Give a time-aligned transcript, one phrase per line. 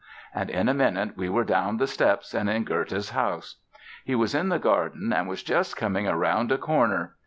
[0.33, 3.57] and in a minute we were down the steps and in Goethe's house.
[4.03, 7.17] He was in the garden and was just coming around a corner.